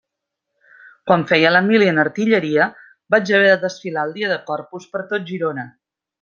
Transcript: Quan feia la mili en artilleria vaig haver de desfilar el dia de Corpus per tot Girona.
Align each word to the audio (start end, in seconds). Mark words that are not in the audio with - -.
Quan 1.09 1.25
feia 1.31 1.51
la 1.51 1.61
mili 1.67 1.89
en 1.91 1.99
artilleria 2.03 2.67
vaig 3.17 3.33
haver 3.41 3.53
de 3.53 3.59
desfilar 3.67 4.07
el 4.09 4.17
dia 4.19 4.31
de 4.35 4.39
Corpus 4.49 4.89
per 4.97 5.05
tot 5.15 5.29
Girona. 5.31 5.69